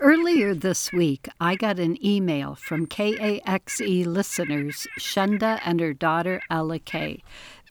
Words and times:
Earlier 0.00 0.54
this 0.56 0.92
week, 0.92 1.28
I 1.40 1.54
got 1.54 1.78
an 1.78 2.04
email 2.04 2.56
from 2.56 2.86
KAXE 2.86 4.04
listeners, 4.06 4.88
Shenda 4.98 5.60
and 5.64 5.78
her 5.78 5.94
daughter 5.94 6.42
Ella 6.50 6.80
Kay. 6.80 7.22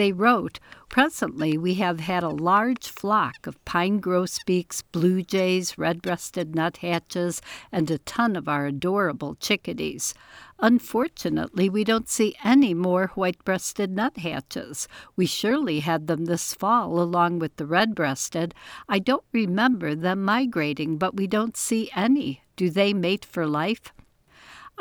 They 0.00 0.12
wrote, 0.12 0.60
Presently, 0.88 1.58
we 1.58 1.74
have 1.74 2.00
had 2.00 2.22
a 2.22 2.30
large 2.30 2.88
flock 2.88 3.46
of 3.46 3.62
pine 3.66 4.00
grosbeaks, 4.00 4.80
blue 4.80 5.22
jays, 5.22 5.76
red 5.76 6.00
breasted 6.00 6.54
nuthatches, 6.54 7.42
and 7.70 7.90
a 7.90 7.98
ton 7.98 8.34
of 8.34 8.48
our 8.48 8.64
adorable 8.64 9.34
chickadees. 9.34 10.14
Unfortunately, 10.58 11.68
we 11.68 11.84
don't 11.84 12.08
see 12.08 12.34
any 12.42 12.72
more 12.72 13.08
white 13.08 13.44
breasted 13.44 13.90
nuthatches. 13.94 14.88
We 15.16 15.26
surely 15.26 15.80
had 15.80 16.06
them 16.06 16.24
this 16.24 16.54
fall 16.54 16.98
along 16.98 17.38
with 17.38 17.56
the 17.56 17.66
red 17.66 17.94
breasted. 17.94 18.54
I 18.88 19.00
don't 19.00 19.24
remember 19.32 19.94
them 19.94 20.24
migrating, 20.24 20.96
but 20.96 21.14
we 21.14 21.26
don't 21.26 21.58
see 21.58 21.90
any. 21.94 22.40
Do 22.56 22.70
they 22.70 22.94
mate 22.94 23.26
for 23.26 23.46
life? 23.46 23.92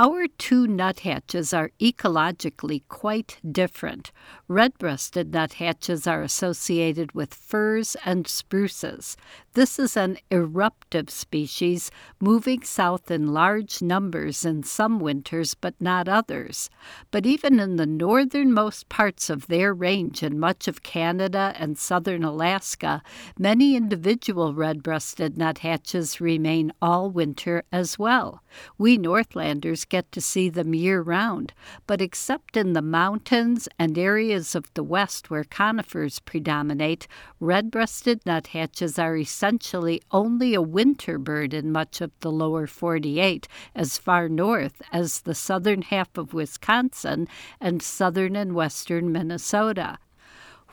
Our 0.01 0.27
two 0.37 0.65
nuthatches 0.65 1.53
are 1.53 1.71
ecologically 1.77 2.83
quite 2.87 3.37
different. 3.45 4.13
Red 4.47 4.77
breasted 4.77 5.33
nuthatches 5.33 6.07
are 6.07 6.21
associated 6.21 7.11
with 7.11 7.33
firs 7.33 7.97
and 8.05 8.25
spruces. 8.25 9.17
This 9.55 9.77
is 9.77 9.97
an 9.97 10.19
eruptive 10.31 11.09
species, 11.09 11.91
moving 12.21 12.63
south 12.63 13.11
in 13.11 13.33
large 13.33 13.81
numbers 13.81 14.45
in 14.45 14.63
some 14.63 15.01
winters 15.01 15.53
but 15.53 15.75
not 15.81 16.07
others. 16.07 16.69
But 17.11 17.25
even 17.25 17.59
in 17.59 17.75
the 17.75 17.85
northernmost 17.85 18.87
parts 18.87 19.29
of 19.29 19.47
their 19.47 19.73
range 19.73 20.23
in 20.23 20.39
much 20.39 20.69
of 20.69 20.81
Canada 20.81 21.53
and 21.57 21.77
southern 21.77 22.23
Alaska, 22.23 23.03
many 23.37 23.75
individual 23.75 24.53
red 24.53 24.81
breasted 24.81 25.37
nuthatches 25.37 26.21
remain 26.21 26.71
all 26.81 27.09
winter 27.09 27.63
as 27.69 27.99
well. 27.99 28.41
We 28.77 28.97
Northlanders 28.97 29.85
get 29.85 30.11
to 30.11 30.21
see 30.21 30.49
them 30.49 30.73
year 30.73 31.01
round, 31.01 31.53
but 31.87 32.01
except 32.01 32.57
in 32.57 32.73
the 32.73 32.81
mountains 32.81 33.67
and 33.77 33.97
areas 33.97 34.55
of 34.55 34.73
the 34.73 34.83
west 34.83 35.29
where 35.29 35.43
conifers 35.43 36.19
predominate, 36.19 37.07
red 37.39 37.71
breasted 37.71 38.25
nuthatches 38.25 38.97
are 38.97 39.17
essentially 39.17 40.01
only 40.11 40.53
a 40.53 40.61
winter 40.61 41.17
bird 41.17 41.53
in 41.53 41.71
much 41.71 42.01
of 42.01 42.11
the 42.21 42.31
lower 42.31 42.67
48, 42.67 43.47
as 43.75 43.97
far 43.97 44.29
north 44.29 44.81
as 44.91 45.21
the 45.21 45.35
southern 45.35 45.81
half 45.83 46.17
of 46.17 46.33
Wisconsin 46.33 47.27
and 47.61 47.81
southern 47.81 48.35
and 48.35 48.53
western 48.53 49.11
Minnesota. 49.11 49.97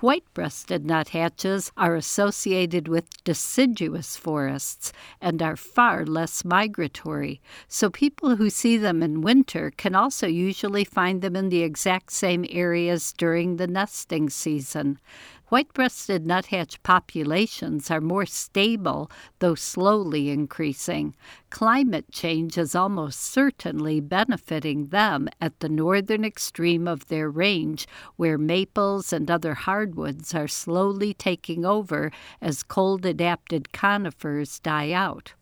White 0.00 0.24
breasted 0.34 0.84
nuthatches 0.84 1.72
are 1.74 1.94
associated 1.94 2.86
with 2.86 3.24
deciduous 3.24 4.14
forests 4.14 4.92
and 5.22 5.40
are 5.40 5.56
far 5.56 6.04
less 6.04 6.44
migratory, 6.44 7.40
so 7.66 7.88
people 7.88 8.36
who 8.36 8.50
see 8.50 8.76
them 8.76 9.02
in 9.02 9.22
winter 9.22 9.72
can 9.74 9.94
also 9.94 10.26
usually 10.26 10.84
find 10.84 11.22
them 11.22 11.34
in 11.34 11.48
the 11.48 11.62
exact 11.62 12.12
same 12.12 12.44
areas 12.50 13.14
during 13.14 13.56
the 13.56 13.66
nesting 13.66 14.28
season. 14.28 15.00
White 15.48 15.72
breasted 15.74 16.26
nuthatch 16.26 16.82
populations 16.82 17.88
are 17.88 18.00
more 18.00 18.26
stable, 18.26 19.08
though 19.38 19.54
slowly 19.54 20.28
increasing. 20.28 21.14
Climate 21.50 22.10
change 22.10 22.58
is 22.58 22.74
almost 22.74 23.20
certainly 23.20 24.00
benefiting 24.00 24.88
them 24.88 25.28
at 25.40 25.60
the 25.60 25.68
northern 25.68 26.24
extreme 26.24 26.88
of 26.88 27.06
their 27.06 27.30
range, 27.30 27.86
where 28.16 28.36
maples 28.36 29.12
and 29.12 29.30
other 29.30 29.54
hardwoods 29.54 30.34
are 30.34 30.48
slowly 30.48 31.14
taking 31.14 31.64
over 31.64 32.10
as 32.40 32.64
cold 32.64 33.06
adapted 33.06 33.70
conifers 33.72 34.58
die 34.58 34.90
out. 34.90 35.34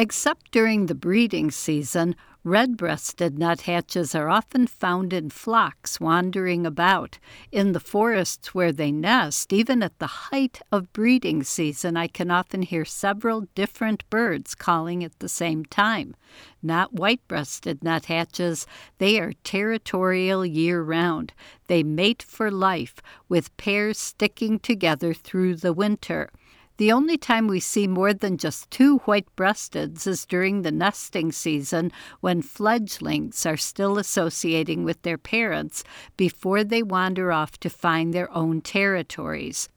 Except 0.00 0.52
during 0.52 0.86
the 0.86 0.94
breeding 0.94 1.50
season, 1.50 2.14
red 2.44 2.76
breasted 2.76 3.36
nuthatches 3.36 4.14
are 4.14 4.28
often 4.28 4.68
found 4.68 5.12
in 5.12 5.28
flocks 5.28 5.98
wandering 5.98 6.64
about. 6.64 7.18
In 7.50 7.72
the 7.72 7.80
forests 7.80 8.54
where 8.54 8.70
they 8.70 8.92
nest, 8.92 9.52
even 9.52 9.82
at 9.82 9.98
the 9.98 10.30
height 10.30 10.62
of 10.70 10.92
breeding 10.92 11.42
season, 11.42 11.96
I 11.96 12.06
can 12.06 12.30
often 12.30 12.62
hear 12.62 12.84
several 12.84 13.48
different 13.56 14.08
birds 14.08 14.54
calling 14.54 15.02
at 15.02 15.18
the 15.18 15.28
same 15.28 15.64
time. 15.64 16.14
Not 16.62 16.94
white 16.94 17.26
breasted 17.26 17.82
nuthatches, 17.82 18.68
they 18.98 19.18
are 19.18 19.32
territorial 19.42 20.46
year 20.46 20.80
round. 20.80 21.32
They 21.66 21.82
mate 21.82 22.22
for 22.22 22.52
life, 22.52 23.02
with 23.28 23.56
pairs 23.56 23.98
sticking 23.98 24.60
together 24.60 25.12
through 25.12 25.56
the 25.56 25.72
winter. 25.72 26.30
The 26.78 26.92
only 26.92 27.18
time 27.18 27.48
we 27.48 27.58
see 27.58 27.88
more 27.88 28.14
than 28.14 28.36
just 28.36 28.70
two 28.70 28.98
white 28.98 29.26
breasteds 29.34 30.06
is 30.06 30.24
during 30.24 30.62
the 30.62 30.70
nesting 30.70 31.32
season 31.32 31.90
when 32.20 32.40
fledglings 32.40 33.44
are 33.44 33.56
still 33.56 33.98
associating 33.98 34.84
with 34.84 35.02
their 35.02 35.18
parents 35.18 35.82
before 36.16 36.62
they 36.62 36.84
wander 36.84 37.32
off 37.32 37.58
to 37.58 37.68
find 37.68 38.14
their 38.14 38.30
own 38.32 38.60
territories. 38.60 39.68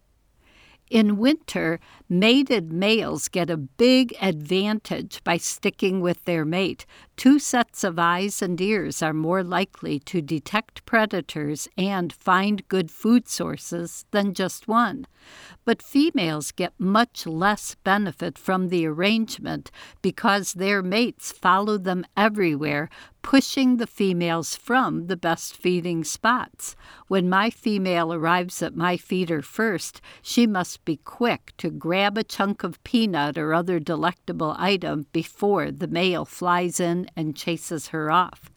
In 0.91 1.15
winter, 1.15 1.79
mated 2.09 2.73
males 2.73 3.29
get 3.29 3.49
a 3.49 3.55
big 3.55 4.13
advantage 4.21 5.23
by 5.23 5.37
sticking 5.37 6.01
with 6.01 6.25
their 6.25 6.43
mate. 6.43 6.85
Two 7.15 7.39
sets 7.39 7.85
of 7.85 7.97
eyes 7.97 8.41
and 8.41 8.59
ears 8.59 9.01
are 9.01 9.13
more 9.13 9.41
likely 9.41 9.99
to 9.99 10.21
detect 10.21 10.85
predators 10.85 11.69
and 11.77 12.11
find 12.11 12.67
good 12.67 12.91
food 12.91 13.29
sources 13.29 14.03
than 14.11 14.33
just 14.33 14.67
one. 14.67 15.07
But 15.63 15.81
females 15.81 16.51
get 16.51 16.73
much 16.77 17.25
less 17.25 17.75
benefit 17.85 18.37
from 18.37 18.67
the 18.67 18.85
arrangement 18.85 19.71
because 20.01 20.51
their 20.51 20.83
mates 20.83 21.31
follow 21.31 21.77
them 21.77 22.03
everywhere, 22.17 22.89
pushing 23.21 23.77
the 23.77 23.87
females 23.87 24.55
from 24.55 25.07
the 25.07 25.17
best 25.17 25.55
feeding 25.55 26.03
spots. 26.03 26.75
When 27.07 27.29
my 27.29 27.49
female 27.49 28.13
arrives 28.13 28.61
at 28.61 28.75
my 28.75 28.97
feeder 28.97 29.41
first, 29.41 30.01
she 30.21 30.47
must 30.47 30.83
be 30.85 30.97
quick 30.97 31.53
to 31.57 31.69
grab 31.69 32.17
a 32.17 32.23
chunk 32.23 32.63
of 32.63 32.83
peanut 32.83 33.37
or 33.37 33.53
other 33.53 33.79
delectable 33.79 34.55
item 34.57 35.07
before 35.11 35.71
the 35.71 35.87
male 35.87 36.25
flies 36.25 36.79
in 36.79 37.09
and 37.15 37.35
chases 37.35 37.87
her 37.89 38.11
off. 38.11 38.51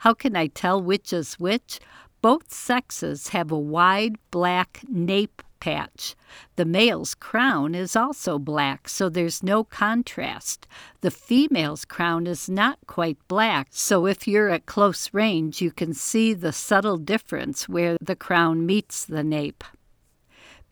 How 0.00 0.14
can 0.14 0.36
I 0.36 0.48
tell 0.48 0.82
which 0.82 1.12
is 1.12 1.34
which? 1.34 1.78
Both 2.22 2.52
sexes 2.52 3.28
have 3.28 3.50
a 3.50 3.58
wide 3.58 4.16
black 4.30 4.80
nape 4.88 5.42
patch. 5.62 6.16
The 6.56 6.64
male's 6.64 7.14
crown 7.14 7.72
is 7.76 7.94
also 7.94 8.36
black, 8.36 8.88
so 8.88 9.08
there's 9.08 9.44
no 9.44 9.62
contrast. 9.62 10.66
The 11.02 11.10
female's 11.12 11.84
crown 11.84 12.26
is 12.26 12.48
not 12.48 12.80
quite 12.88 13.16
black, 13.28 13.68
so 13.70 14.06
if 14.06 14.26
you're 14.26 14.48
at 14.48 14.66
close 14.66 15.14
range, 15.14 15.62
you 15.62 15.70
can 15.70 15.94
see 15.94 16.34
the 16.34 16.52
subtle 16.52 16.96
difference 16.96 17.68
where 17.68 17.96
the 18.00 18.16
crown 18.16 18.66
meets 18.66 19.04
the 19.04 19.22
nape. 19.22 19.62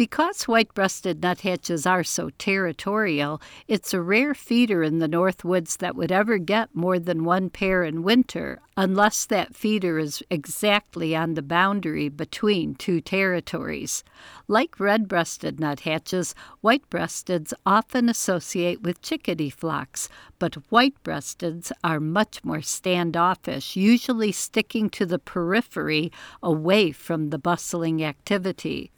Because 0.01 0.49
white 0.49 0.73
breasted 0.73 1.21
nuthatches 1.21 1.85
are 1.85 2.03
so 2.03 2.31
territorial, 2.39 3.39
it's 3.69 3.93
a 3.93 4.01
rare 4.01 4.33
feeder 4.33 4.83
in 4.83 4.99
the 4.99 5.07
North 5.07 5.45
Woods 5.45 5.77
that 5.77 5.95
would 5.95 6.11
ever 6.11 6.39
get 6.39 6.75
more 6.75 6.99
than 6.99 7.23
one 7.23 7.51
pair 7.51 7.85
in 7.85 8.03
winter, 8.03 8.63
unless 8.79 9.27
that 9.27 9.55
feeder 9.55 9.99
is 9.99 10.23
exactly 10.31 11.15
on 11.15 11.35
the 11.35 11.43
boundary 11.43 12.09
between 12.09 12.77
two 12.77 13.03
territories. 13.03 14.03
Like 14.49 14.81
red 14.81 15.07
breasted 15.07 15.61
nuthatches, 15.61 16.35
white 16.63 16.89
breasteds 16.89 17.53
often 17.67 18.09
associate 18.09 18.81
with 18.81 19.03
chickadee 19.03 19.51
flocks, 19.51 20.09
but 20.39 20.55
white 20.71 20.95
breasteds 21.05 21.73
are 21.85 22.01
much 22.01 22.43
more 22.43 22.63
standoffish, 22.63 23.77
usually 23.77 24.33
sticking 24.33 24.89
to 24.89 25.05
the 25.05 25.19
periphery 25.19 26.11
away 26.43 26.91
from 26.91 27.29
the 27.29 27.39
bustling 27.39 28.03
activity. 28.03 28.91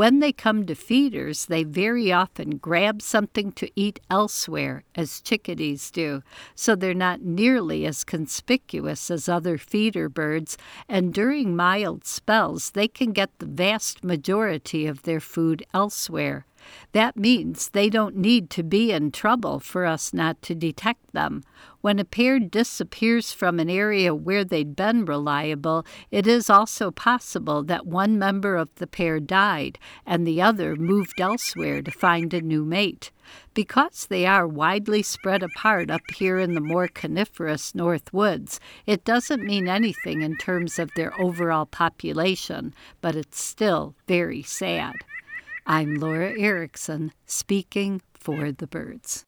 When 0.00 0.20
they 0.20 0.32
come 0.32 0.64
to 0.64 0.74
feeders, 0.74 1.44
they 1.44 1.62
very 1.62 2.10
often 2.10 2.56
grab 2.56 3.02
something 3.02 3.52
to 3.52 3.70
eat 3.76 4.00
elsewhere, 4.10 4.82
as 4.94 5.20
chickadees 5.20 5.90
do, 5.90 6.22
so 6.54 6.74
they're 6.74 6.94
not 6.94 7.20
nearly 7.20 7.84
as 7.84 8.02
conspicuous 8.02 9.10
as 9.10 9.28
other 9.28 9.58
feeder 9.58 10.08
birds, 10.08 10.56
and 10.88 11.12
during 11.12 11.54
mild 11.54 12.06
spells, 12.06 12.70
they 12.70 12.88
can 12.88 13.12
get 13.12 13.40
the 13.40 13.44
vast 13.44 14.02
majority 14.02 14.86
of 14.86 15.02
their 15.02 15.20
food 15.20 15.66
elsewhere. 15.74 16.46
That 16.92 17.16
means 17.16 17.68
they 17.68 17.88
don't 17.88 18.16
need 18.16 18.50
to 18.50 18.62
be 18.62 18.92
in 18.92 19.12
trouble 19.12 19.60
for 19.60 19.86
us 19.86 20.12
not 20.12 20.42
to 20.42 20.54
detect 20.54 21.12
them. 21.12 21.42
When 21.80 21.98
a 21.98 22.04
pair 22.04 22.38
disappears 22.38 23.32
from 23.32 23.58
an 23.58 23.70
area 23.70 24.14
where 24.14 24.44
they'd 24.44 24.76
been 24.76 25.06
reliable, 25.06 25.86
it 26.10 26.26
is 26.26 26.50
also 26.50 26.90
possible 26.90 27.62
that 27.62 27.86
one 27.86 28.18
member 28.18 28.56
of 28.56 28.74
the 28.74 28.86
pair 28.86 29.18
died 29.18 29.78
and 30.04 30.26
the 30.26 30.42
other 30.42 30.76
moved 30.76 31.20
elsewhere 31.20 31.80
to 31.80 31.90
find 31.90 32.34
a 32.34 32.42
new 32.42 32.64
mate. 32.64 33.10
Because 33.54 34.06
they 34.06 34.26
are 34.26 34.46
widely 34.46 35.02
spread 35.02 35.42
apart 35.42 35.90
up 35.90 36.02
here 36.16 36.38
in 36.38 36.54
the 36.54 36.60
more 36.60 36.88
coniferous 36.88 37.74
North 37.74 38.12
Woods, 38.12 38.60
it 38.86 39.04
doesn't 39.04 39.44
mean 39.44 39.68
anything 39.68 40.22
in 40.22 40.36
terms 40.36 40.78
of 40.78 40.90
their 40.96 41.18
overall 41.20 41.66
population, 41.66 42.74
but 43.00 43.16
it's 43.16 43.42
still 43.42 43.94
very 44.06 44.42
sad. 44.42 44.94
I'm 45.66 45.96
Laura 45.96 46.32
Erickson, 46.38 47.12
speaking 47.26 48.00
for 48.14 48.50
the 48.52 48.66
birds. 48.66 49.24